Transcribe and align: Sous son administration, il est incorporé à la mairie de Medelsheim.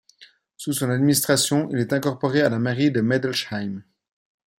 Sous 0.57 0.73
son 0.73 0.89
administration, 0.89 1.69
il 1.71 1.77
est 1.77 1.93
incorporé 1.93 2.41
à 2.41 2.49
la 2.49 2.57
mairie 2.57 2.89
de 2.89 3.01
Medelsheim. 3.01 3.83